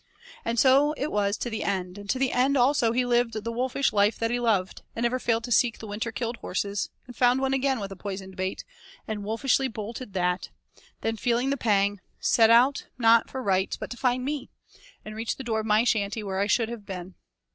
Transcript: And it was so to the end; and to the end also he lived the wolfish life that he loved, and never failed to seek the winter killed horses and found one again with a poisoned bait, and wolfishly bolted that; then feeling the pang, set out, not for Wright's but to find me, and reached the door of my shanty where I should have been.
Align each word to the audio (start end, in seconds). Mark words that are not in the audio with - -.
And 0.43 0.57
it 0.97 1.11
was 1.11 1.35
so 1.35 1.39
to 1.41 1.49
the 1.51 1.63
end; 1.63 1.99
and 1.99 2.09
to 2.09 2.17
the 2.17 2.31
end 2.31 2.57
also 2.57 2.91
he 2.91 3.05
lived 3.05 3.33
the 3.35 3.51
wolfish 3.51 3.93
life 3.93 4.17
that 4.17 4.31
he 4.31 4.39
loved, 4.39 4.81
and 4.95 5.03
never 5.03 5.19
failed 5.19 5.43
to 5.43 5.51
seek 5.51 5.77
the 5.77 5.85
winter 5.85 6.11
killed 6.11 6.37
horses 6.37 6.89
and 7.05 7.15
found 7.15 7.39
one 7.39 7.53
again 7.53 7.79
with 7.79 7.91
a 7.91 7.95
poisoned 7.95 8.35
bait, 8.35 8.63
and 9.07 9.23
wolfishly 9.23 9.67
bolted 9.67 10.13
that; 10.13 10.49
then 11.01 11.17
feeling 11.17 11.51
the 11.51 11.55
pang, 11.55 12.01
set 12.19 12.49
out, 12.49 12.87
not 12.97 13.29
for 13.29 13.43
Wright's 13.43 13.77
but 13.77 13.91
to 13.91 13.95
find 13.97 14.25
me, 14.25 14.49
and 15.05 15.15
reached 15.15 15.37
the 15.37 15.43
door 15.43 15.59
of 15.59 15.67
my 15.67 15.83
shanty 15.83 16.23
where 16.23 16.39
I 16.39 16.47
should 16.47 16.69
have 16.69 16.83
been. 16.83 17.13